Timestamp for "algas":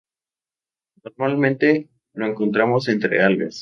3.21-3.59